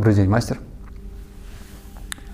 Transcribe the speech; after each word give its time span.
Добрый 0.00 0.14
день, 0.14 0.30
мастер. 0.30 0.58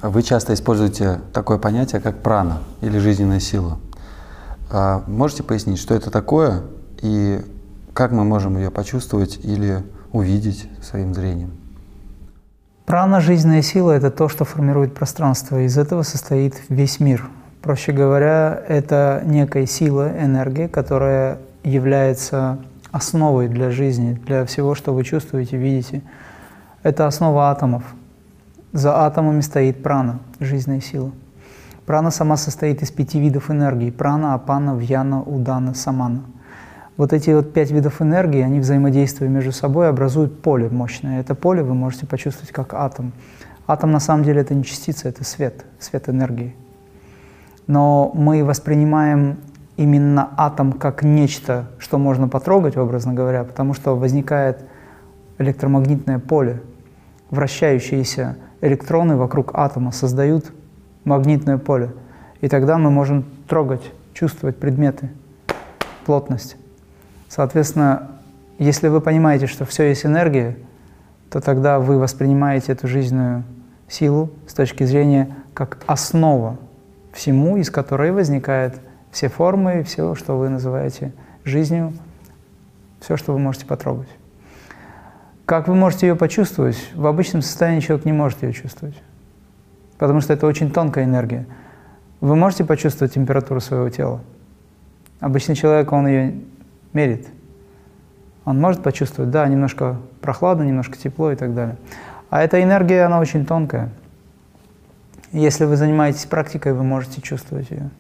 Вы 0.01 0.23
часто 0.23 0.55
используете 0.55 1.19
такое 1.33 1.59
понятие, 1.59 2.01
как 2.01 2.23
прана 2.23 2.61
или 2.81 2.97
жизненная 2.99 3.41
сила. 3.41 3.79
А 4.71 5.03
можете 5.09 5.43
пояснить, 5.43 5.81
что 5.81 5.93
это 5.93 6.13
такое 6.13 6.63
и 7.03 7.45
как 7.93 8.13
мы 8.13 8.23
можем 8.23 8.57
ее 8.57 8.71
почувствовать 8.71 9.41
или 9.43 9.83
увидеть 10.13 10.71
своим 10.81 11.13
зрением? 11.13 11.55
Прана, 12.85 13.21
жизненная 13.21 13.63
сила– 13.63 13.91
это 13.97 14.13
то, 14.13 14.29
что 14.29 14.45
формирует 14.45 14.95
пространство. 14.95 15.61
Из 15.61 15.77
этого 15.77 16.05
состоит 16.05 16.55
весь 16.69 17.01
мир. 17.01 17.29
Проще 17.63 17.91
говоря, 17.91 18.63
это 18.69 19.25
некая 19.27 19.67
сила, 19.67 20.13
энергия, 20.17 20.69
которая 20.69 21.39
является 21.65 22.61
основой 22.93 23.49
для 23.49 23.73
жизни, 23.73 24.13
для 24.25 24.45
всего, 24.45 24.77
что 24.77 24.95
вы 24.95 25.03
чувствуете, 25.03 25.57
видите. 25.57 26.03
Это 26.87 27.09
основа 27.09 27.51
атомов. 27.51 27.83
За 28.73 29.05
атомами 29.07 29.41
стоит 29.41 29.83
прана, 29.83 30.21
жизненная 30.39 30.81
сила. 30.81 31.11
Прана 31.85 32.13
сама 32.13 32.37
состоит 32.37 32.81
из 32.81 32.93
пяти 32.93 33.19
видов 33.19 33.51
энергии– 33.51 33.91
прана, 33.99 34.35
апана, 34.35 34.77
вьяна, 34.77 35.21
удана, 35.21 35.75
самана– 35.75 36.23
вот 36.97 37.13
эти 37.13 37.31
вот 37.31 37.53
пять 37.53 37.73
видов 37.73 38.01
энергии, 38.01 38.41
они 38.41 38.61
взаимодействуя 38.61 39.29
между 39.29 39.51
собой, 39.51 39.89
образуют 39.89 40.41
поле 40.43 40.69
мощное. 40.69 41.19
Это 41.19 41.35
поле 41.35 41.65
вы 41.65 41.75
можете 41.75 42.07
почувствовать 42.07 42.53
как 42.53 42.73
атом. 42.73 43.11
Атом 43.67 43.91
на 43.91 43.99
самом 43.99 44.23
деле 44.23 44.43
это 44.43 44.55
не 44.55 44.63
частица, 44.63 45.09
это 45.09 45.25
свет, 45.25 45.65
свет 45.81 46.09
энергии. 46.09 46.55
Но 47.67 48.13
мы 48.15 48.45
воспринимаем 48.45 49.39
именно 49.77 50.31
атом 50.37 50.73
как 50.73 51.03
нечто, 51.03 51.67
что 51.81 51.99
можно 51.99 52.29
потрогать, 52.29 52.77
образно 52.77 53.13
говоря, 53.13 53.43
потому 53.43 53.75
что 53.75 53.97
возникает 53.97 54.65
электромагнитное 55.39 56.21
поле. 56.21 56.63
Вращающиеся 57.31 58.37
электроны 58.61 59.17
вокруг 59.17 59.51
атома 59.55 59.93
создают 59.93 60.53
магнитное 61.05 61.59
поле. 61.59 61.93
И 62.41 62.49
тогда 62.49 62.79
мы 62.79 62.91
можем 62.91 63.25
трогать, 63.49 63.93
чувствовать 64.15 64.57
предметы, 64.57 65.11
плотность. 66.05 66.57
Соответственно, 67.29 68.11
если 68.59 68.89
вы 68.89 69.01
понимаете, 69.01 69.47
что 69.47 69.65
все 69.65 69.89
есть 69.89 70.07
энергия, 70.07 70.57
то 71.31 71.41
тогда 71.41 71.81
вы 71.81 71.99
воспринимаете 71.99 72.73
эту 72.73 72.89
жизненную 72.89 73.45
силу 73.89 74.31
с 74.47 74.55
точки 74.55 74.85
зрения 74.85 75.35
как 75.55 75.79
основа 75.87 76.57
всему, 77.13 77.57
из 77.57 77.71
которой 77.71 78.13
возникают 78.13 78.75
все 79.11 79.29
формы, 79.29 79.83
все, 79.83 80.15
что 80.15 80.39
вы 80.39 80.49
называете 80.49 81.13
жизнью, 81.45 81.93
все, 83.01 83.17
что 83.17 83.33
вы 83.33 83.39
можете 83.39 83.67
потрогать. 83.67 84.09
Как 85.47 85.69
вы 85.69 85.77
можете 85.77 86.09
ее 86.09 86.17
почувствовать? 86.17 86.77
В 86.97 87.07
обычном 87.07 87.41
состоянии 87.41 87.79
человек 87.79 88.05
не 88.05 88.13
может 88.13 88.43
ее 88.43 88.53
чувствовать, 88.53 88.97
потому 89.97 90.21
что 90.21 90.33
это 90.33 90.45
очень 90.45 90.73
тонкая 90.73 91.05
энергия. 91.05 91.47
Вы 92.21 92.35
можете 92.35 92.65
почувствовать 92.65 93.15
температуру 93.15 93.61
своего 93.61 93.89
тела? 93.89 94.21
Обычный 95.21 95.55
человек, 95.55 95.93
он 95.93 96.09
ее 96.09 96.35
мерит. 96.93 97.29
Он 98.45 98.61
может 98.61 98.83
почувствовать, 98.83 99.31
да, 99.31 99.47
немножко 99.47 99.99
прохладно, 100.21 100.65
немножко 100.65 100.99
тепло 100.99 101.31
и 101.31 101.37
так 101.37 101.55
далее. 101.55 101.77
А 102.29 102.43
эта 102.43 102.61
энергия, 102.61 103.05
она 103.05 103.21
очень 103.21 103.47
тонкая. 103.47 103.91
Если 105.31 105.65
вы 105.65 105.77
занимаетесь 105.77 106.25
практикой, 106.25 106.73
вы 106.73 106.83
можете 106.83 107.21
чувствовать 107.21 107.71
ее. 107.71 107.91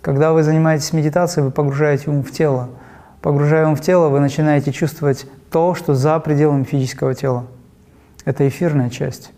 Когда 0.00 0.32
вы 0.32 0.42
занимаетесь 0.42 0.94
медитацией, 0.94 1.44
вы 1.44 1.50
погружаете 1.50 2.10
ум 2.10 2.22
в 2.22 2.30
тело. 2.30 2.70
Погружая 3.20 3.66
ум 3.66 3.76
в 3.76 3.82
тело, 3.82 4.08
вы 4.08 4.20
начинаете 4.20 4.72
чувствовать 4.72 5.26
то, 5.54 5.76
что 5.76 5.94
за 5.94 6.18
пределами 6.18 6.64
физического 6.64 7.14
тела. 7.14 7.46
Это 8.24 8.48
эфирная 8.48 8.90
часть. 8.90 9.30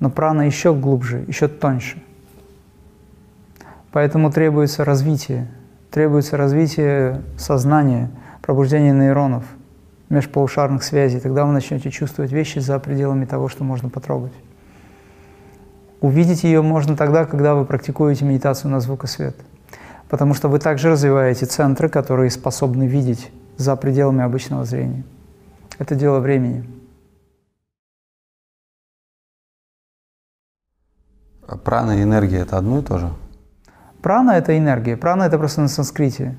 Но 0.00 0.10
прана 0.10 0.42
еще 0.42 0.74
глубже, 0.74 1.24
еще 1.28 1.46
тоньше. 1.46 2.02
Поэтому 3.92 4.32
требуется 4.32 4.84
развитие, 4.84 5.46
требуется 5.92 6.36
развитие 6.36 7.22
сознания, 7.36 8.10
пробуждение 8.42 8.92
нейронов, 8.92 9.44
межполушарных 10.08 10.82
связей. 10.82 11.20
Тогда 11.20 11.44
вы 11.44 11.52
начнете 11.52 11.88
чувствовать 11.92 12.32
вещи 12.32 12.58
за 12.58 12.76
пределами 12.80 13.24
того, 13.24 13.48
что 13.48 13.62
можно 13.62 13.88
потрогать. 13.88 14.34
Увидеть 16.00 16.42
ее 16.42 16.62
можно 16.62 16.96
тогда, 16.96 17.26
когда 17.26 17.54
вы 17.54 17.64
практикуете 17.64 18.24
медитацию 18.24 18.72
на 18.72 18.80
звук 18.80 19.04
и 19.04 19.06
свет. 19.06 19.36
Потому 20.08 20.34
что 20.34 20.48
вы 20.48 20.58
также 20.58 20.90
развиваете 20.90 21.46
центры, 21.46 21.88
которые 21.88 22.28
способны 22.32 22.88
видеть 22.88 23.30
за 23.56 23.76
пределами 23.76 24.24
обычного 24.24 24.64
зрения. 24.64 25.04
Это 25.78 25.94
дело 25.94 26.20
времени. 26.20 26.64
А 31.46 31.56
прана 31.56 31.98
и 31.98 32.02
энергия– 32.02 32.38
это 32.40 32.58
одно 32.58 32.80
и 32.80 32.82
то 32.82 32.98
же? 32.98 33.10
Прана– 34.02 34.32
это 34.38 34.56
энергия. 34.58 34.96
Прана– 34.96 35.22
это 35.24 35.38
просто 35.38 35.62
на 35.62 35.68
санскрите. 35.68 36.36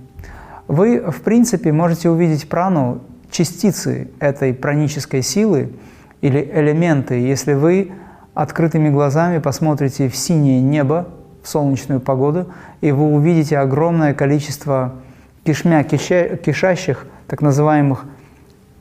Вы, 0.67 0.99
в 1.11 1.21
принципе, 1.23 1.71
можете 1.71 2.09
увидеть 2.09 2.47
прану, 2.47 3.01
частицы 3.31 4.11
этой 4.19 4.53
пранической 4.53 5.21
силы 5.21 5.73
или 6.21 6.39
элементы, 6.53 7.15
если 7.15 7.53
вы 7.53 7.91
открытыми 8.33 8.89
глазами 8.89 9.39
посмотрите 9.39 10.09
в 10.09 10.15
синее 10.15 10.61
небо 10.61 11.07
в 11.43 11.47
солнечную 11.47 12.01
погоду, 12.01 12.51
и 12.81 12.91
вы 12.91 13.13
увидите 13.13 13.57
огромное 13.57 14.13
количество 14.13 14.95
кишмя, 15.43 15.83
киша, 15.83 16.37
кишащих, 16.37 17.07
так 17.27 17.41
называемых 17.41 18.05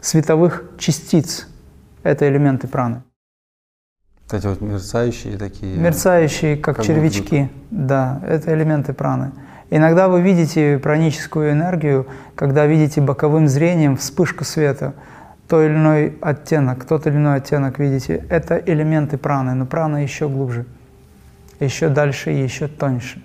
световых 0.01 0.65
частиц. 0.79 1.49
Это 2.03 2.29
элементы 2.29 2.69
праны. 2.69 3.03
Кстати, 4.25 4.47
вот 4.47 4.61
мерцающие 4.61 5.39
такие. 5.39 5.77
Мерцающие, 5.77 6.57
как, 6.57 6.77
как 6.77 6.85
червячки. 6.85 7.49
Да, 7.71 8.21
это 8.27 8.53
элементы 8.55 8.93
праны. 8.93 9.33
Иногда 9.71 10.09
вы 10.09 10.23
видите 10.23 10.79
праническую 10.79 11.53
энергию, 11.53 12.07
когда 12.35 12.67
видите 12.67 13.01
боковым 13.01 13.49
зрением 13.49 13.97
вспышку 13.97 14.45
света, 14.45 14.95
то 15.49 15.63
или 15.63 15.75
иной 15.75 16.19
оттенок, 16.21 16.85
тот 16.85 17.07
или 17.07 17.17
иной 17.17 17.37
оттенок 17.37 17.79
видите. 17.79 18.25
Это 18.29 18.57
элементы 18.57 19.19
праны, 19.19 19.55
но 19.55 19.67
прана 19.67 20.03
еще 20.03 20.29
глубже, 20.29 20.67
еще 21.59 21.89
дальше 21.89 22.33
и 22.33 22.43
еще 22.43 22.69
тоньше. 22.69 23.23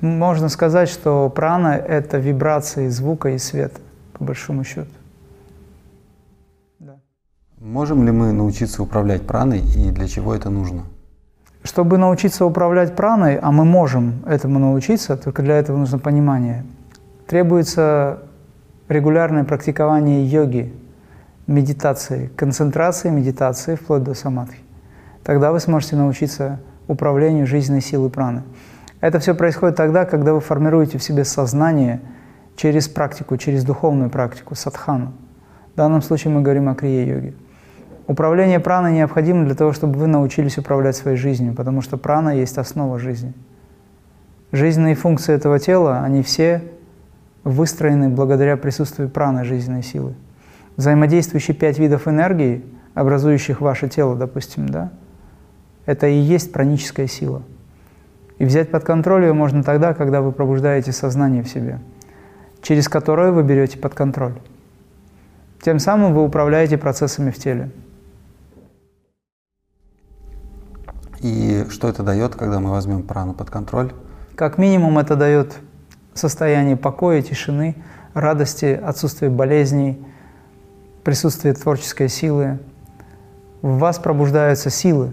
Можно 0.00 0.48
сказать, 0.48 0.88
что 0.88 1.28
прана– 1.28 1.76
это 1.76 2.18
вибрации 2.18 2.88
звука 2.88 3.30
и 3.30 3.38
света, 3.38 3.80
по 4.18 4.24
большому 4.24 4.64
счету. 4.64 4.90
Можем 7.60 8.04
ли 8.04 8.12
мы 8.12 8.32
научиться 8.32 8.82
управлять 8.82 9.26
праной 9.26 9.60
и 9.60 9.90
для 9.90 10.06
чего 10.06 10.34
это 10.34 10.48
нужно? 10.48 10.84
Чтобы 11.64 11.98
научиться 11.98 12.44
управлять 12.44 12.94
праной, 12.94 13.36
а 13.36 13.50
мы 13.50 13.64
можем 13.64 14.22
этому 14.26 14.60
научиться, 14.60 15.16
только 15.16 15.42
для 15.42 15.56
этого 15.56 15.76
нужно 15.76 15.98
понимание, 15.98 16.64
требуется 17.26 18.20
регулярное 18.88 19.42
практикование 19.42 20.24
йоги, 20.24 20.72
медитации, 21.48 22.30
концентрации 22.36 23.10
медитации 23.10 23.74
вплоть 23.74 24.04
до 24.04 24.14
самадхи. 24.14 24.60
Тогда 25.24 25.50
вы 25.50 25.58
сможете 25.58 25.96
научиться 25.96 26.60
управлению 26.86 27.46
жизненной 27.46 27.82
силы 27.82 28.08
праны. 28.08 28.44
Это 29.00 29.18
все 29.18 29.34
происходит 29.34 29.76
тогда, 29.76 30.04
когда 30.04 30.32
вы 30.32 30.40
формируете 30.40 30.98
в 30.98 31.02
себе 31.02 31.24
сознание 31.24 32.00
через 32.58 32.88
практику, 32.88 33.36
через 33.36 33.64
духовную 33.64 34.10
практику, 34.10 34.56
садхану. 34.56 35.12
В 35.74 35.76
данном 35.76 36.02
случае 36.02 36.34
мы 36.34 36.42
говорим 36.42 36.68
о 36.68 36.74
крие-йоге. 36.74 37.34
Управление 38.08 38.58
праной 38.58 38.94
необходимо 38.94 39.44
для 39.44 39.54
того, 39.54 39.72
чтобы 39.72 39.96
вы 39.96 40.08
научились 40.08 40.58
управлять 40.58 40.96
своей 40.96 41.16
жизнью, 41.16 41.54
потому 41.54 41.82
что 41.82 41.96
прана 41.96 42.30
есть 42.30 42.58
основа 42.58 42.98
жизни. 42.98 43.32
Жизненные 44.50 44.96
функции 44.96 45.34
этого 45.34 45.60
тела, 45.60 46.00
они 46.00 46.22
все 46.22 46.64
выстроены 47.44 48.08
благодаря 48.08 48.56
присутствию 48.56 49.08
праны 49.08 49.44
жизненной 49.44 49.84
силы. 49.84 50.14
Взаимодействующие 50.76 51.54
пять 51.54 51.78
видов 51.78 52.08
энергии, 52.08 52.64
образующих 52.94 53.60
ваше 53.60 53.88
тело, 53.88 54.16
допустим, 54.16 54.68
да, 54.68 54.90
это 55.86 56.08
и 56.08 56.16
есть 56.16 56.52
праническая 56.52 57.06
сила. 57.06 57.42
И 58.38 58.44
взять 58.44 58.70
под 58.70 58.82
контроль 58.82 59.26
ее 59.26 59.32
можно 59.32 59.62
тогда, 59.62 59.94
когда 59.94 60.22
вы 60.22 60.32
пробуждаете 60.32 60.90
сознание 60.90 61.44
в 61.44 61.48
себе, 61.48 61.78
через 62.62 62.88
которое 62.88 63.32
вы 63.32 63.42
берете 63.42 63.78
под 63.78 63.94
контроль. 63.94 64.34
Тем 65.62 65.78
самым 65.78 66.14
вы 66.14 66.22
управляете 66.22 66.78
процессами 66.78 67.30
в 67.30 67.36
теле. 67.36 67.70
И 71.20 71.66
что 71.70 71.88
это 71.88 72.02
дает, 72.02 72.36
когда 72.36 72.60
мы 72.60 72.70
возьмем 72.70 73.02
прану 73.02 73.34
под 73.34 73.50
контроль? 73.50 73.92
Как 74.36 74.56
минимум 74.56 74.98
это 74.98 75.16
дает 75.16 75.58
состояние 76.14 76.76
покоя, 76.76 77.22
тишины, 77.22 77.76
радости, 78.14 78.66
отсутствие 78.66 79.30
болезней, 79.30 80.04
присутствие 81.02 81.54
творческой 81.54 82.08
силы. 82.08 82.58
В 83.62 83.78
вас 83.78 83.98
пробуждаются 83.98 84.70
силы, 84.70 85.12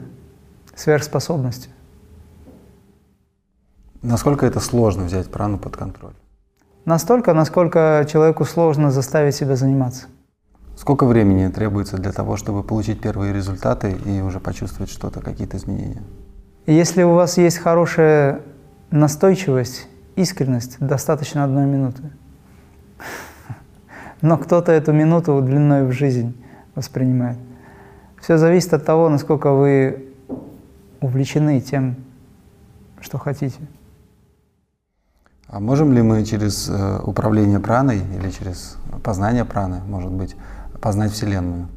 сверхспособности. 0.76 1.70
Насколько 4.04 4.46
это 4.46 4.60
сложно 4.60 5.06
взять 5.06 5.32
прану 5.32 5.58
под 5.58 5.76
контроль? 5.76 6.14
Настолько, 6.86 7.34
насколько 7.34 8.06
человеку 8.08 8.46
сложно 8.46 8.92
заставить 8.92 9.36
себя 9.36 9.56
заниматься. 9.56 10.06
Сколько 10.78 11.06
времени 11.06 11.48
требуется 11.50 11.98
для 11.98 12.12
того, 12.12 12.38
чтобы 12.38 12.62
получить 12.62 13.02
первые 13.02 13.34
результаты 13.34 13.98
и 14.06 14.22
уже 14.22 14.40
почувствовать 14.40 14.92
что-то, 14.92 15.20
какие-то 15.20 15.58
изменения? 15.58 16.04
Если 16.68 17.02
у 17.02 17.14
вас 17.14 17.38
есть 17.38 17.58
хорошая 17.58 18.42
настойчивость, 18.92 19.88
искренность, 20.16 20.78
достаточно 20.80 21.44
одной 21.44 21.66
минуты. 21.66 22.04
Но 24.22 24.38
кто-то 24.38 24.72
эту 24.72 24.94
минуту 24.94 25.42
длиной 25.42 25.86
в 25.86 25.92
жизнь 25.92 26.36
воспринимает. 26.76 27.38
Все 28.22 28.38
зависит 28.38 28.74
от 28.74 28.86
того, 28.86 29.10
насколько 29.10 29.52
вы 29.52 30.14
увлечены 31.02 31.62
тем, 31.62 31.96
что 33.00 33.18
хотите. 33.18 33.60
А 35.56 35.62
можем 35.62 35.94
ли 35.94 36.02
мы 36.02 36.26
через 36.26 36.68
э, 36.68 37.00
управление 37.02 37.62
праной 37.62 38.02
или 38.20 38.30
через 38.30 38.76
познание 39.02 39.46
праны, 39.46 39.80
может 39.88 40.12
быть, 40.12 40.36
познать 40.82 41.14
Вселенную? 41.14 41.70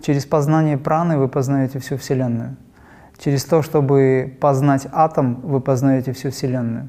Через 0.00 0.26
познание 0.26 0.78
праны 0.78 1.18
вы 1.18 1.26
познаете 1.26 1.80
всю 1.80 1.96
Вселенную. 1.96 2.54
Через 3.18 3.44
то, 3.46 3.62
чтобы 3.62 4.38
познать 4.40 4.86
атом, 4.92 5.40
вы 5.40 5.60
познаете 5.60 6.12
всю 6.12 6.30
Вселенную. 6.30 6.88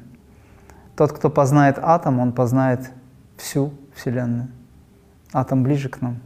Тот, 0.94 1.10
кто 1.10 1.28
познает 1.28 1.76
атом, 1.82 2.20
он 2.20 2.32
познает 2.32 2.88
всю 3.36 3.72
Вселенную. 3.92 4.46
Атом 5.32 5.64
ближе 5.64 5.88
к 5.88 6.00
нам. 6.00 6.20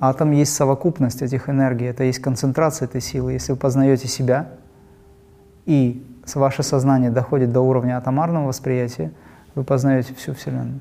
Атом 0.00 0.32
есть 0.32 0.56
совокупность 0.56 1.22
этих 1.22 1.48
энергий, 1.48 1.86
это 1.86 2.02
есть 2.02 2.18
концентрация 2.18 2.86
этой 2.86 3.00
силы. 3.00 3.34
Если 3.34 3.52
вы 3.52 3.58
познаете 3.58 4.08
себя, 4.08 4.48
и 5.66 6.04
ваше 6.34 6.62
сознание 6.62 7.10
доходит 7.10 7.52
до 7.52 7.60
уровня 7.60 7.98
атомарного 7.98 8.48
восприятия, 8.48 9.12
вы 9.54 9.64
познаете 9.64 10.14
всю 10.14 10.34
Вселенную. 10.34 10.80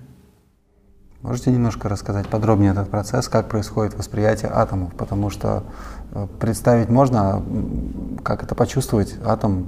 Можете 1.21 1.51
немножко 1.51 1.87
рассказать 1.87 2.27
подробнее 2.27 2.71
этот 2.71 2.89
процесс, 2.89 3.29
как 3.29 3.47
происходит 3.47 3.93
восприятие 3.93 4.49
атомов? 4.51 4.93
Потому 4.95 5.29
что 5.29 5.63
э, 6.13 6.27
представить 6.39 6.89
можно, 6.89 7.35
а 7.35 7.43
как 8.23 8.41
это 8.43 8.55
почувствовать, 8.55 9.17
атом 9.23 9.67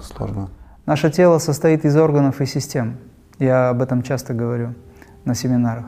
сложно. 0.00 0.48
Наше 0.86 1.10
тело 1.10 1.38
состоит 1.38 1.84
из 1.84 1.94
органов 1.96 2.40
и 2.40 2.46
систем. 2.46 2.96
Я 3.38 3.68
об 3.68 3.82
этом 3.82 4.02
часто 4.02 4.32
говорю 4.32 4.74
на 5.26 5.34
семинарах. 5.34 5.84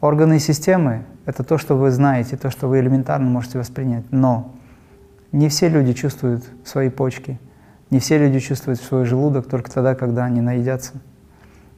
Органы 0.00 0.36
и 0.36 0.40
системы— 0.40 1.04
это 1.26 1.44
то, 1.44 1.56
что 1.56 1.76
вы 1.76 1.92
знаете, 1.92 2.36
то, 2.36 2.50
что 2.50 2.66
вы 2.66 2.80
элементарно 2.80 3.30
можете 3.30 3.58
воспринять. 3.58 4.04
Но 4.10 4.52
не 5.30 5.48
все 5.48 5.68
люди 5.68 5.92
чувствуют 5.92 6.44
свои 6.64 6.90
почки, 6.90 7.38
не 7.94 8.00
все 8.00 8.18
люди 8.18 8.40
чувствуют 8.40 8.80
свой 8.80 9.04
желудок 9.04 9.46
только 9.46 9.70
тогда, 9.70 9.94
когда 9.94 10.24
они 10.24 10.40
наедятся. 10.40 10.94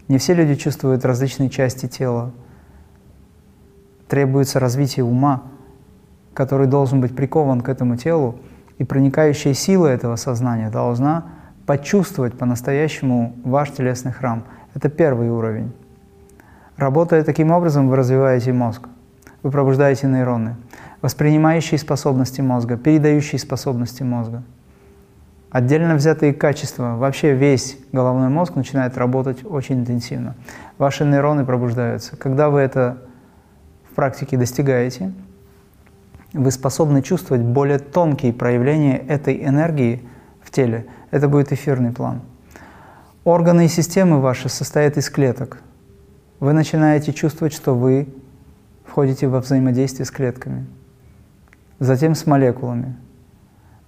Не 0.09 0.17
все 0.17 0.33
люди 0.33 0.55
чувствуют 0.55 1.05
различные 1.05 1.51
части 1.51 1.89
тела, 1.89 2.33
требуется 4.09 4.59
развитие 4.59 5.05
ума, 5.05 5.43
который 6.33 6.69
должен 6.69 7.03
быть 7.03 7.15
прикован 7.15 7.61
к 7.61 7.69
этому 7.69 7.99
телу, 7.99 8.39
и 8.79 8.85
проникающая 8.85 9.53
сила 9.53 9.89
этого 9.89 10.17
сознания 10.17 10.71
должна 10.71 11.27
почувствовать 11.67 12.33
по-настоящему 12.33 13.37
ваш 13.45 13.73
телесный 13.73 14.13
храм. 14.13 14.45
Это 14.73 14.89
первый 14.89 15.29
уровень. 15.29 15.71
Работая 16.79 17.25
таким 17.25 17.51
образом, 17.51 17.91
вы 17.91 17.97
развиваете 17.97 18.55
мозг, 18.55 18.89
вы 19.43 19.51
пробуждаете 19.51 20.07
нейроны, 20.07 20.57
воспринимающие 21.03 21.79
способности 21.79 22.41
мозга, 22.41 22.79
передающие 22.79 23.39
способности 23.39 24.03
мозга. 24.03 24.45
Отдельно 25.57 25.95
взятые 25.95 26.35
качества, 26.35 26.97
вообще 26.99 27.33
весь 27.33 27.79
головной 27.91 28.29
мозг 28.29 28.57
начинает 28.57 28.99
работать 28.99 29.39
очень 29.43 29.81
интенсивно. 29.81 30.35
Ваши 30.77 31.07
нейроны 31.07 31.47
пробуждаются. 31.47 32.15
Когда 32.15 32.51
вы 32.51 32.61
это 32.61 32.99
практике 33.95 34.37
достигаете, 34.37 35.15
вы 36.35 36.51
способны 36.51 37.01
чувствовать 37.01 37.43
более 37.43 37.79
тонкие 37.79 38.35
проявления 38.35 38.99
этой 38.99 39.43
энергии 39.47 40.07
в 40.43 40.51
теле. 40.51 40.85
Это 41.11 41.27
будет 41.27 41.53
эфирный 41.53 41.91
план. 41.91 42.21
Органы 43.25 43.65
и 43.65 43.69
системы 43.69 44.21
ваши 44.21 44.51
состоят 44.51 44.99
из 44.99 45.09
клеток. 45.09 45.63
Вы 46.39 46.53
начинаете 46.53 47.15
чувствовать, 47.15 47.55
что 47.55 47.75
вы 47.75 48.09
входите 48.85 49.27
во 49.27 49.41
взаимодействие 49.41 50.05
с 50.05 50.11
клетками, 50.11 50.67
затем 51.79 52.15
с 52.15 52.27
молекулами. 52.27 52.95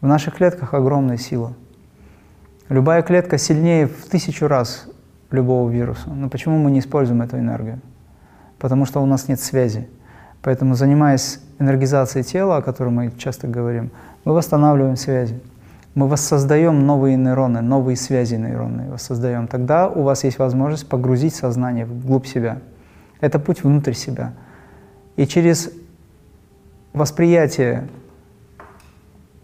В 0.00 0.06
наших 0.06 0.36
клетках 0.36 0.74
огромная 0.74 1.16
сила. 1.16 1.54
Любая 2.68 3.02
клетка 3.02 3.36
сильнее 3.36 3.88
в 3.88 4.04
тысячу 4.08 4.46
раз 4.46 4.86
любого 5.30 5.68
вируса. 5.68 6.10
Но 6.10 6.28
почему 6.28 6.58
мы 6.58 6.70
не 6.70 6.78
используем 6.78 7.22
эту 7.22 7.38
энергию? 7.38 7.80
Потому 8.58 8.84
что 8.84 9.02
у 9.02 9.06
нас 9.06 9.26
нет 9.26 9.40
связи. 9.40 9.88
Поэтому, 10.42 10.74
занимаясь 10.74 11.40
энергизацией 11.58 12.24
тела, 12.24 12.58
о 12.58 12.62
которой 12.62 12.90
мы 12.90 13.10
часто 13.18 13.48
говорим, 13.48 13.90
мы 14.24 14.34
восстанавливаем 14.34 14.96
связи. 14.96 15.40
Мы 15.94 16.06
воссоздаем 16.06 16.86
новые 16.86 17.16
нейроны, 17.16 17.60
новые 17.60 17.96
связи 17.96 18.36
нейронные 18.36 18.90
воссоздаем. 18.90 19.48
Тогда 19.48 19.88
у 19.88 20.02
вас 20.02 20.22
есть 20.22 20.38
возможность 20.38 20.88
погрузить 20.88 21.34
сознание 21.34 21.86
вглубь 21.86 22.26
себя. 22.26 22.58
Это 23.20 23.40
путь 23.40 23.64
внутрь 23.64 23.94
себя. 23.94 24.34
И 25.16 25.26
через 25.26 25.72
восприятие 26.92 27.88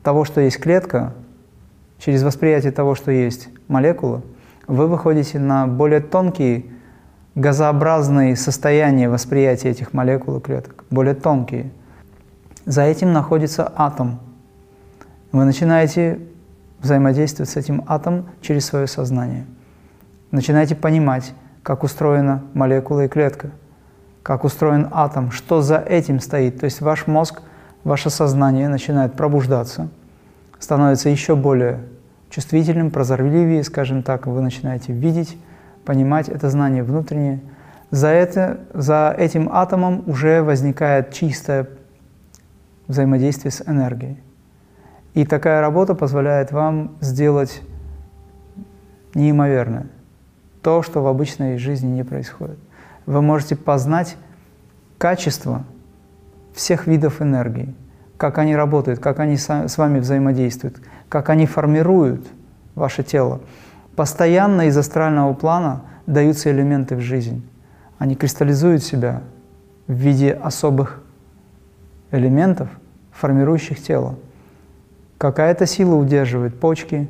того, 0.04 0.24
что 0.24 0.40
есть 0.40 0.60
клетка, 0.60 1.14
через 1.98 2.22
восприятие 2.22 2.70
того, 2.70 2.94
что 2.94 3.10
есть 3.10 3.48
молекула, 3.66 4.22
вы 4.68 4.86
выходите 4.86 5.38
на 5.38 5.66
более 5.66 6.00
тонкие 6.00 6.66
газообразные 7.34 8.36
состояния 8.36 9.08
восприятия 9.08 9.70
этих 9.70 9.92
молекул 9.92 10.36
и 10.36 10.40
клеток, 10.40 10.84
более 10.90 11.14
тонкие. 11.14 11.72
За 12.64 12.82
этим 12.82 13.12
находится 13.12 13.70
атом. 13.74 14.20
Вы 15.32 15.44
начинаете 15.44 16.20
взаимодействовать 16.80 17.50
с 17.50 17.56
этим 17.56 17.82
атомом 17.86 18.26
через 18.40 18.66
свое 18.66 18.86
сознание. 18.86 19.46
Начинаете 20.30 20.74
понимать, 20.74 21.32
как 21.62 21.82
устроена 21.82 22.42
молекула 22.52 23.06
и 23.06 23.08
клетка, 23.08 23.50
как 24.22 24.44
устроен 24.44 24.88
атом, 24.93 25.31
что 25.31 25.62
за 25.62 25.79
этим 25.79 26.20
стоит. 26.20 26.60
То 26.60 26.64
есть 26.64 26.81
ваш 26.81 27.06
мозг, 27.06 27.43
ваше 27.84 28.10
сознание 28.10 28.69
начинает 28.69 29.14
пробуждаться, 29.14 29.88
становится 30.58 31.10
еще 31.10 31.36
более 31.36 31.81
чувствительным, 32.31 32.91
прозорливее, 32.91 33.62
скажем 33.62 34.03
так, 34.03 34.26
вы 34.26 34.41
начинаете 34.41 34.93
видеть, 34.93 35.38
понимать 35.84 36.29
это 36.29 36.50
знание 36.50 36.82
внутреннее. 36.82 37.41
За, 37.91 38.08
это, 38.08 38.60
за 38.72 39.14
этим 39.17 39.48
атомом 39.53 40.03
уже 40.06 40.43
возникает 40.43 41.12
чистое 41.12 41.69
взаимодействие 42.88 43.53
с 43.53 43.62
энергией. 43.67 44.19
И 45.12 45.24
такая 45.24 45.60
работа 45.60 45.94
позволяет 45.94 46.50
вам 46.50 46.96
сделать 47.00 47.62
неимоверное, 49.14 49.86
то, 50.60 50.82
что 50.82 51.03
в 51.03 51.06
обычной 51.06 51.56
жизни 51.58 51.88
не 51.88 52.03
происходит. 52.03 52.58
Вы 53.06 53.22
можете 53.22 53.55
познать 53.55 54.17
качество 54.98 55.64
всех 56.55 56.87
видов 56.87 57.20
энергии, 57.20 57.75
как 58.17 58.39
они 58.39 58.56
работают, 58.56 59.01
как 59.01 59.19
они 59.20 59.37
с 59.37 59.77
вами 59.77 59.99
взаимодействуют, 59.99 60.81
как 61.08 61.29
они 61.29 61.46
формируют 61.46 62.27
ваше 62.75 63.03
тело. 63.03 63.41
Постоянно 63.96 64.69
из 64.69 64.77
астрального 64.77 65.34
плана 65.34 65.82
даются 66.06 66.51
элементы 66.51 66.96
в 66.96 67.01
жизнь. 67.01 67.46
Они 67.99 68.15
кристаллизуют 68.15 68.82
себя 68.82 69.23
в 69.87 69.93
виде 69.93 70.32
особых 70.32 71.03
элементов, 72.11 72.69
формирующих 73.13 73.82
тело. 73.82 74.17
Какая-то 75.19 75.67
сила 75.67 75.94
удерживает 75.94 76.58
почки 76.58 77.08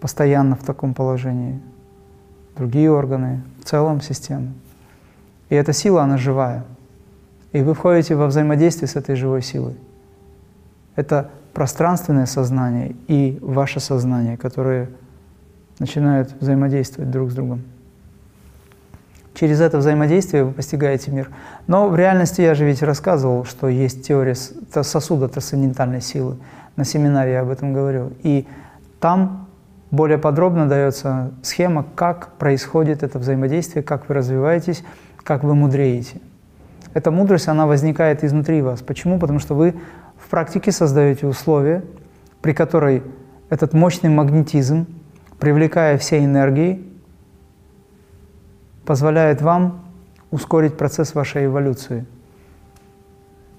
постоянно 0.00 0.56
в 0.56 0.64
таком 0.64 0.94
положении, 0.94 1.60
другие 2.56 2.90
органы, 2.90 3.42
в 3.60 3.64
целом 3.64 4.00
систему. 4.00 4.52
И 5.50 5.54
эта 5.54 5.72
сила, 5.72 6.02
она 6.02 6.16
живая. 6.16 6.64
И 7.54 7.62
вы 7.62 7.72
входите 7.72 8.16
во 8.16 8.26
взаимодействие 8.26 8.88
с 8.88 8.96
этой 8.96 9.14
живой 9.14 9.40
силой. 9.40 9.76
Это 10.96 11.30
пространственное 11.52 12.26
сознание 12.26 12.96
и 13.06 13.38
ваше 13.40 13.78
сознание, 13.78 14.36
которые 14.36 14.90
начинают 15.78 16.34
взаимодействовать 16.40 17.12
друг 17.12 17.30
с 17.30 17.34
другом. 17.34 17.62
Через 19.34 19.60
это 19.60 19.78
взаимодействие 19.78 20.42
вы 20.42 20.52
постигаете 20.52 21.12
мир. 21.12 21.30
Но 21.68 21.88
в 21.88 21.94
реальности 21.94 22.40
я 22.40 22.56
же 22.56 22.64
ведь 22.64 22.82
рассказывал, 22.82 23.44
что 23.44 23.68
есть 23.68 24.04
теория 24.04 24.34
сосуда 24.34 25.28
трансцендентальной 25.28 26.00
силы. 26.00 26.38
На 26.74 26.84
семинаре 26.84 27.34
я 27.34 27.42
об 27.42 27.50
этом 27.50 27.72
говорил. 27.72 28.12
И 28.24 28.48
там 28.98 29.46
более 29.92 30.18
подробно 30.18 30.68
дается 30.68 31.30
схема, 31.42 31.86
как 31.94 32.32
происходит 32.32 33.04
это 33.04 33.20
взаимодействие, 33.20 33.84
как 33.84 34.08
вы 34.08 34.16
развиваетесь, 34.16 34.82
как 35.22 35.44
вы 35.44 35.54
мудреете. 35.54 36.20
Эта 36.94 37.10
мудрость, 37.10 37.48
она 37.48 37.66
возникает 37.66 38.22
изнутри 38.22 38.62
вас. 38.62 38.80
Почему? 38.80 39.18
Потому 39.18 39.40
что 39.40 39.54
вы 39.54 39.74
в 40.16 40.30
практике 40.30 40.70
создаете 40.72 41.26
условия, 41.26 41.84
при 42.40 42.52
которой 42.52 43.02
этот 43.50 43.72
мощный 43.74 44.10
магнетизм 44.10 44.86
привлекая 45.38 45.98
все 45.98 46.24
энергии, 46.24 46.86
позволяет 48.86 49.42
вам 49.42 49.84
ускорить 50.30 50.76
процесс 50.76 51.14
вашей 51.14 51.46
эволюции. 51.46 52.06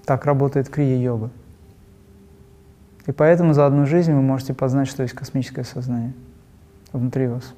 Так 0.04 0.24
работает 0.24 0.68
крия-йога. 0.68 1.30
И 3.06 3.12
поэтому 3.12 3.52
за 3.52 3.66
одну 3.66 3.86
жизнь 3.86 4.12
вы 4.12 4.22
можете 4.22 4.54
познать, 4.54 4.88
что 4.88 5.02
есть 5.02 5.14
космическое 5.14 5.64
сознание 5.64 6.12
внутри 6.92 7.28
вас. 7.28 7.54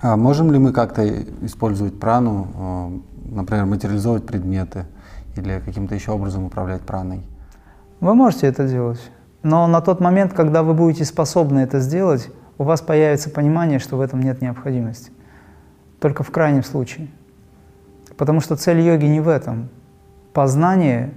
А 0.00 0.16
можем 0.16 0.52
ли 0.52 0.58
мы 0.58 0.72
как-то 0.72 1.06
использовать 1.42 1.98
прану, 1.98 2.48
э, 2.54 3.07
например, 3.30 3.66
материализовать 3.66 4.26
предметы 4.26 4.84
или 5.36 5.60
каким-то 5.64 5.94
еще 5.94 6.12
образом 6.12 6.44
управлять 6.44 6.82
праной? 6.82 7.22
Вы 8.00 8.14
можете 8.14 8.46
это 8.46 8.68
делать. 8.68 9.00
Но 9.42 9.66
на 9.66 9.80
тот 9.80 10.00
момент, 10.00 10.32
когда 10.32 10.62
вы 10.62 10.74
будете 10.74 11.04
способны 11.04 11.60
это 11.60 11.80
сделать, 11.80 12.30
у 12.58 12.64
вас 12.64 12.80
появится 12.80 13.30
понимание, 13.30 13.78
что 13.78 13.96
в 13.96 14.00
этом 14.00 14.20
нет 14.20 14.42
необходимости. 14.42 15.12
Только 16.00 16.22
в 16.22 16.30
крайнем 16.30 16.64
случае. 16.64 17.08
Потому 18.16 18.40
что 18.40 18.56
цель 18.56 18.80
йоги 18.80 19.06
не 19.06 19.20
в 19.20 19.28
этом. 19.28 19.68
Познание 20.32 21.12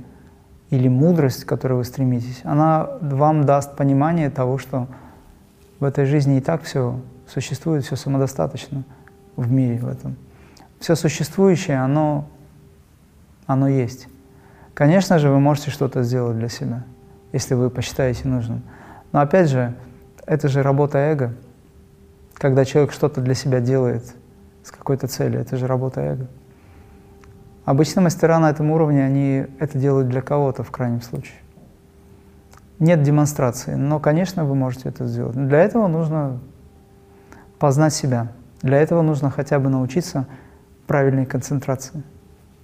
или 0.70 0.88
мудрость, 0.88 1.46
к 1.46 1.50
которой 1.50 1.74
вы 1.74 1.84
стремитесь, 1.84 2.41
она 2.44 2.88
вам 3.01 3.44
даст 3.44 3.75
понимание 3.75 4.30
того, 4.30 4.58
что 4.58 4.88
в 5.80 5.84
этой 5.84 6.06
жизни 6.06 6.38
и 6.38 6.41
так 6.41 6.63
все 6.63 7.00
существует, 7.27 7.84
все 7.84 7.96
самодостаточно 7.96 8.84
в 9.36 9.51
мире 9.51 9.80
в 9.80 9.88
этом. 9.88 10.15
Все 10.82 10.96
существующее, 10.96 11.78
оно, 11.80 12.28
оно 13.46 13.68
есть. 13.68 14.08
Конечно 14.74 15.20
же, 15.20 15.30
вы 15.30 15.40
можете 15.40 15.70
что-то 15.70 16.02
сделать 16.02 16.40
для 16.40 16.50
себя, 16.50 16.84
если 17.32 17.54
вы 17.54 17.70
посчитаете 17.70 18.28
нужным. 18.28 18.64
Но 19.12 19.22
опять 19.22 19.48
же, 19.48 19.76
это 20.26 20.48
же 20.48 20.64
работа 20.64 20.98
эго. 20.98 21.36
Когда 22.34 22.66
человек 22.66 22.94
что-то 22.94 23.22
для 23.22 23.36
себя 23.36 23.60
делает 23.60 24.16
с 24.64 24.72
какой-то 24.72 25.08
целью, 25.08 25.40
это 25.40 25.56
же 25.56 25.68
работа 25.68 26.02
эго. 26.02 26.28
Обычно 27.64 28.02
мастера 28.02 28.40
на 28.40 28.50
этом 28.50 28.72
уровне, 28.72 29.06
они 29.06 29.46
это 29.60 29.78
делают 29.78 30.10
для 30.10 30.24
кого-то 30.24 30.64
в 30.64 30.72
крайнем 30.72 31.04
случае. 31.04 31.38
Нет 32.80 33.04
демонстрации, 33.04 33.76
но, 33.76 34.00
конечно, 34.00 34.46
вы 34.46 34.56
можете 34.56 34.90
это 34.90 35.06
сделать. 35.06 35.36
Но 35.36 35.48
для 35.48 35.60
этого 35.60 35.86
нужно 35.88 36.40
познать 37.60 37.94
себя. 37.94 38.30
Для 38.64 38.80
этого 38.80 39.04
нужно 39.04 39.30
хотя 39.30 39.60
бы 39.60 39.70
научиться 39.70 40.26
правильной 40.91 41.25
концентрации. 41.25 42.03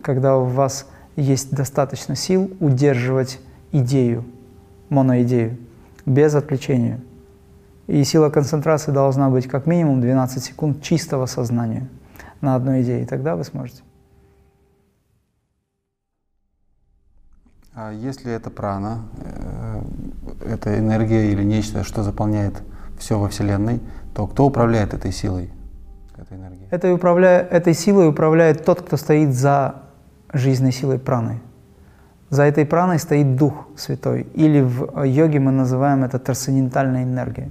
Когда 0.01 0.35
у 0.35 0.43
вас 0.43 0.85
есть 1.15 1.55
достаточно 1.55 2.13
сил 2.13 2.51
удерживать 2.59 3.39
идею, 3.71 4.25
моноидею, 4.89 5.57
без 6.05 6.35
отвлечения. 6.35 6.99
И 7.87 8.03
сила 8.03 8.29
концентрации 8.29 8.91
должна 8.91 9.29
быть 9.29 9.47
как 9.47 9.65
минимум 9.65 10.01
12 10.01 10.43
секунд 10.43 10.81
чистого 10.81 11.25
сознания 11.25 11.87
на 12.41 12.55
одной 12.55 12.81
идее, 12.81 13.05
тогда 13.05 13.37
вы 13.37 13.45
сможете. 13.45 13.81
А 17.73 17.93
если 17.93 18.29
это 18.33 18.49
прана, 18.49 19.03
э, 19.23 19.81
это 20.51 20.77
энергия 20.77 21.31
или 21.31 21.45
нечто, 21.45 21.85
что 21.85 22.03
заполняет 22.03 22.61
все 22.99 23.17
во 23.17 23.29
Вселенной, 23.29 23.79
то 24.13 24.27
кто 24.27 24.47
управляет 24.47 24.93
этой 24.93 25.13
силой, 25.13 25.49
этой 26.27 26.37
энергией? 26.37 26.67
Этой, 26.71 26.93
управля... 26.93 27.47
этой 27.49 27.73
силой 27.73 28.09
управляет 28.09 28.65
тот, 28.65 28.81
кто 28.81 28.97
стоит 28.97 29.33
за 29.33 29.75
жизненной 30.33 30.71
силой 30.71 30.99
праны. 30.99 31.39
За 32.29 32.43
этой 32.43 32.65
праной 32.65 32.99
стоит 32.99 33.37
Дух 33.37 33.67
Святой, 33.77 34.27
или 34.33 34.61
в 34.61 35.03
йоге 35.03 35.39
мы 35.39 35.51
называем 35.51 36.03
это 36.03 36.19
трансцендентальной 36.19 37.03
энергией. 37.03 37.49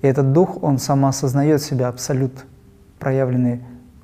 И 0.00 0.06
этот 0.06 0.32
дух, 0.32 0.62
он 0.62 0.78
самоосознает 0.78 1.62
себя 1.62 1.88
абсолют, 1.88 2.46
проявленный 2.98 3.60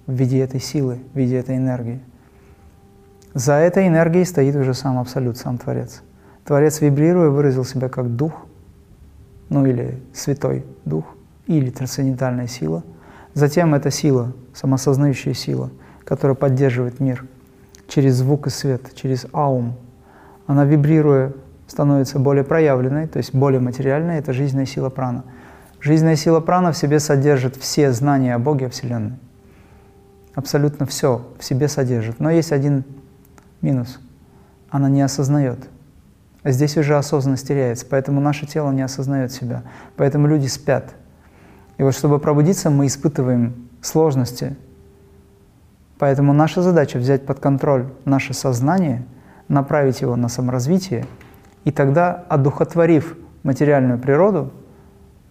в 0.07 0.13
виде 0.13 0.39
этой 0.41 0.61
силы, 0.61 0.99
в 1.15 1.17
виде 1.17 1.37
этой 1.39 1.57
энергии. 1.57 2.01
За 3.33 3.55
этой 3.55 3.89
энергией 3.89 4.25
стоит 4.25 4.55
уже 4.55 4.75
сам 4.75 4.99
абсолют, 4.99 5.39
сам 5.39 5.57
Творец. 5.59 6.03
Творец, 6.45 6.81
вибрируя, 6.81 7.31
выразил 7.31 7.65
себя 7.65 7.89
как 7.89 8.17
дух, 8.17 8.33
ну 9.49 9.65
или 9.67 10.03
святой 10.13 10.65
дух, 10.85 11.05
или 11.47 11.71
трансцендентальная 11.71 12.47
сила. 12.47 12.83
Затем 13.35 13.75
эта 13.75 13.91
сила, 13.91 14.33
самосознающая 14.55 15.35
сила, 15.35 15.71
которая 16.05 16.35
поддерживает 16.35 17.01
мир 17.01 17.25
через 17.87 18.17
звук 18.17 18.47
и 18.47 18.51
свет, 18.51 18.95
через 18.95 19.27
аум, 19.33 19.77
она 20.47 20.65
вибрируя 20.65 21.33
становится 21.67 22.19
более 22.19 22.45
проявленной, 22.45 23.07
то 23.07 23.19
есть 23.19 23.35
более 23.35 23.61
материальной, 23.61 24.19
это 24.19 24.33
жизненная 24.33 24.67
сила 24.67 24.89
прана– 24.89 25.25
Жизненная 25.81 26.17
сила 26.17 26.41
прана 26.41 26.73
в 26.73 26.77
себе 26.77 26.99
содержит 26.99 27.57
все 27.57 27.93
знания 27.93 28.35
о 28.35 28.39
Боге, 28.39 28.67
о 28.67 28.71
Вселенной. 28.71 29.17
Абсолютно 30.35 30.87
все 30.87 31.25
в 31.39 31.45
себе 31.45 31.69
содержит. 31.69 32.19
Но 32.21 32.31
есть 32.31 32.53
один 32.53 32.85
минус. 33.61 34.01
Она 34.71 34.89
не 34.89 35.03
осознает. 35.03 35.69
А 36.43 36.51
здесь 36.51 36.77
уже 36.77 36.97
осознанность 36.97 37.47
теряется, 37.47 37.87
поэтому 37.89 38.21
наше 38.21 38.47
тело 38.47 38.71
не 38.71 38.83
осознает 38.83 39.33
себя. 39.33 39.63
Поэтому 39.97 40.27
люди 40.27 40.47
спят. 40.47 40.95
И 41.79 41.83
вот 41.83 41.95
чтобы 41.95 42.19
пробудиться, 42.19 42.71
мы 42.71 42.87
испытываем 42.87 43.69
сложности. 43.81 44.57
Поэтому 45.99 46.33
наша 46.33 46.63
задача 46.63 46.99
взять 46.99 47.25
под 47.25 47.41
контроль 47.41 47.87
наше 48.05 48.35
сознание, 48.35 49.05
направить 49.49 50.01
его 50.01 50.17
на 50.17 50.29
саморазвитие, 50.29 51.07
и 51.65 51.73
тогда, 51.73 52.25
одухотворив 52.29 53.17
материальную 53.43 53.99
природу, 53.99 54.53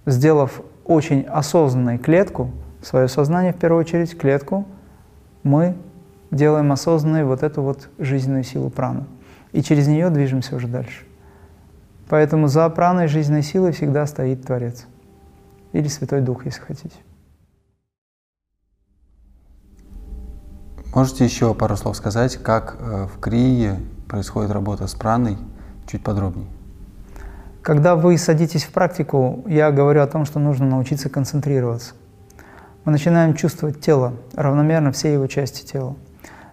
сделав 0.06 0.62
очень 0.86 1.22
осознанной 1.24 1.98
клетку, 1.98 2.52
свое 2.82 3.08
сознание 3.08 3.54
в 3.54 3.58
первую 3.58 3.82
очередь, 3.82 4.18
клетку, 4.18 4.66
мы 5.44 5.76
делаем 6.32 6.72
осознанной 6.72 7.24
вот 7.24 7.44
эту 7.44 7.62
вот 7.62 7.90
жизненную 7.98 8.44
силу 8.44 8.70
праны. 8.70 9.06
И 9.52 9.62
через 9.62 9.88
нее 9.88 10.10
движемся 10.10 10.56
уже 10.56 10.68
дальше. 10.68 11.06
Поэтому 12.10 12.48
за 12.48 12.70
праной 12.70 13.08
жизненной 13.08 13.44
силой 13.44 13.72
всегда 13.72 14.06
стоит 14.06 14.46
Творец. 14.46 14.86
Или 15.74 15.88
Святой 15.88 16.22
Дух, 16.22 16.46
если 16.46 16.62
хотите. 16.62 16.96
Можете 20.94 21.26
еще 21.26 21.54
пару 21.54 21.76
слов 21.76 21.96
сказать, 21.96 22.38
как 22.38 22.78
э, 22.80 23.06
в 23.06 23.20
Крие 23.20 23.80
происходит 24.08 24.52
работа 24.52 24.88
с 24.88 24.96
праной, 24.96 25.38
чуть 25.86 26.04
подробнее? 26.04 26.48
Когда 27.62 27.96
вы 27.96 28.18
садитесь 28.18 28.64
в 28.64 28.72
практику, 28.72 29.44
я 29.46 29.72
говорю 29.72 30.02
о 30.02 30.08
том, 30.08 30.26
что 30.26 30.40
нужно 30.40 30.66
научиться 30.66 31.10
концентрироваться. 31.10 31.94
Мы 32.86 32.94
начинаем 32.94 33.34
чувствовать 33.34 33.82
тело, 33.82 34.14
равномерно 34.34 34.94
все 34.94 35.12
его 35.14 35.28
части 35.28 35.66
тела. 35.66 35.98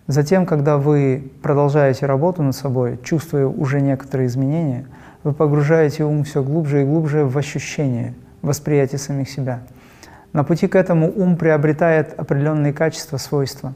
Затем, 0.09 0.44
когда 0.44 0.76
вы 0.76 1.33
продолжаете 1.40 2.04
работу 2.06 2.42
над 2.42 2.54
собой, 2.56 2.99
чувствуя 3.02 3.47
уже 3.47 3.80
некоторые 3.80 4.26
изменения, 4.26 4.87
вы 5.23 5.33
погружаете 5.33 6.04
ум 6.04 6.25
все 6.25 6.42
глубже 6.42 6.83
и 6.83 6.85
глубже 6.85 7.25
в 7.25 7.38
ощущение, 7.38 8.14
восприятие 8.45 8.99
самих 8.99 9.29
себя. 9.29 9.63
На 10.33 10.45
пути 10.45 10.67
к 10.69 10.77
этому 10.77 11.11
ум 11.11 11.37
приобретает 11.37 12.19
определенные 12.19 12.73
качества, 12.73 13.17
свойства. 13.17 13.75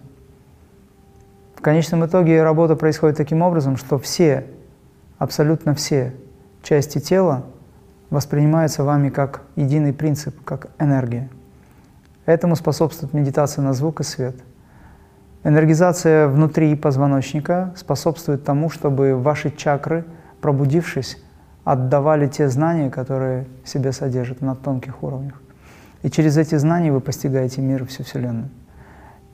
В 1.54 1.60
конечном 1.60 2.04
итоге 2.06 2.42
работа 2.42 2.76
происходит 2.76 3.16
таким 3.16 3.42
образом, 3.42 3.76
что 3.76 3.98
все, 3.98 4.46
абсолютно 5.18 5.74
все 5.74 6.14
части 6.62 6.98
тела 6.98 7.46
воспринимаются 8.10 8.84
вами 8.84 9.08
как 9.08 9.42
единый 9.56 9.92
принцип, 9.92 10.42
как 10.44 10.68
энергия. 10.78 11.28
Этому 12.26 12.56
способствует 12.56 13.14
медитация 13.14 13.62
на 13.62 13.72
звук 13.72 14.00
и 14.00 14.04
свет. 14.04 14.36
Энергизация 15.44 16.28
внутри 16.28 16.74
позвоночника 16.74 17.72
способствует 17.76 18.44
тому, 18.44 18.70
чтобы 18.70 19.16
ваши 19.16 19.50
чакры, 19.50 20.04
пробудившись, 20.40 21.22
отдавали 21.68 22.28
те 22.28 22.48
знания, 22.48 22.88
которые 22.88 23.44
в 23.62 23.68
себе 23.68 23.92
содержат 23.92 24.40
на 24.40 24.54
тонких 24.54 25.02
уровнях. 25.02 25.34
И 26.02 26.08
через 26.08 26.38
эти 26.38 26.54
знания 26.54 26.90
вы 26.90 27.00
постигаете 27.00 27.60
мир 27.60 27.82
и 27.82 27.84
всю 27.84 28.04
Вселенную. 28.04 28.48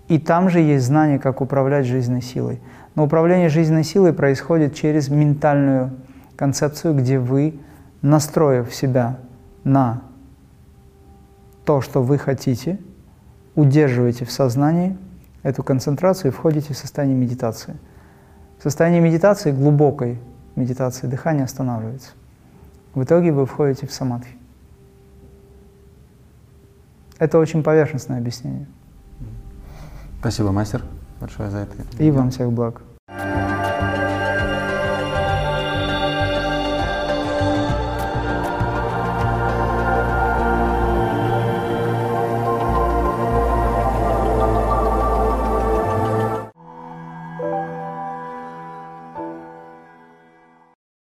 И 0.09 0.19
там 0.19 0.51
же 0.51 0.59
есть 0.59 0.85
знание, 0.85 1.21
как 1.21 1.41
управлять 1.41 1.87
жизненной 1.87 2.23
силой. 2.23 2.61
Но 2.97 3.05
управление 3.05 3.49
жизненной 3.51 3.85
силой 3.85 4.13
происходит 4.13 4.75
через 4.75 5.11
ментальную 5.11 5.93
концепцию, 6.35 6.95
где 6.95 7.21
вы, 7.21 7.61
настроив 8.03 8.75
себя 8.75 9.19
на 9.63 10.03
то, 11.65 11.81
что 11.81 12.03
вы 12.03 12.19
хотите, 12.19 12.81
удерживаете 13.55 14.25
в 14.25 14.33
сознании 14.33 14.99
эту 15.45 15.63
концентрацию 15.63 16.33
и 16.33 16.35
входите 16.35 16.75
в 16.75 16.77
состояние 16.77 17.17
медитации. 17.17 17.77
В 18.59 18.65
состоянии 18.65 18.99
медитации, 18.99 19.53
глубокой 19.53 20.19
медитации, 20.57 21.07
дыхание 21.07 21.45
останавливается. 21.45 22.11
В 22.95 23.03
итоге 23.03 23.33
вы 23.33 23.45
входите 23.47 23.87
в 23.87 23.93
самадхи. 23.93 24.37
Это 27.19 27.39
очень 27.39 27.63
поверхностное 27.63 28.19
объяснение. 28.19 28.67
Спасибо, 30.21 30.53
мастер, 30.53 30.83
большое 31.21 31.51
за 31.51 31.59
это. 31.59 31.77
И 31.99 32.11
вам 32.11 32.31
всех 32.31 32.53
благ. 32.53 32.83